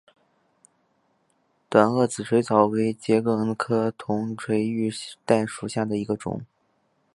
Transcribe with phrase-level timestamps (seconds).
[1.69, 4.91] 短萼紫锤草为桔梗科铜锤玉
[5.27, 6.43] 带属下的一个种。